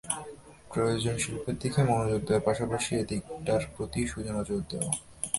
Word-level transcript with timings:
প্রয়োজন 0.71 1.15
শিল্পের 1.23 1.55
দিকে 1.61 1.81
মনোযোগ 1.89 2.21
দেওয়ার 2.27 2.45
পাশাপাশি 2.47 2.91
এ 3.01 3.03
দিকটার 3.11 3.61
প্রতি 3.75 4.01
সুনজর 4.11 4.59
দেওয়া। 4.71 4.91